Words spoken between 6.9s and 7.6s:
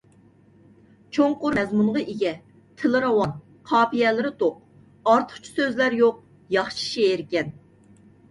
شېئىركەن.